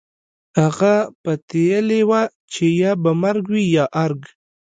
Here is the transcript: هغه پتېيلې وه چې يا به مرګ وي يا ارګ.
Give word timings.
هغه 0.61 0.93
پتېيلې 1.23 2.01
وه 2.09 2.21
چې 2.51 2.65
يا 2.81 2.91
به 3.01 3.11
مرګ 3.23 3.43
وي 3.53 3.65
يا 3.75 3.85
ارګ. 4.03 4.21